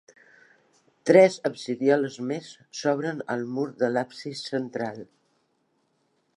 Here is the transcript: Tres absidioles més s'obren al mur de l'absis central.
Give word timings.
Tres 1.09 1.35
absidioles 1.49 2.17
més 2.33 2.49
s'obren 2.81 3.23
al 3.37 3.47
mur 3.59 3.69
de 3.85 3.93
l'absis 3.93 4.45
central. 4.55 5.01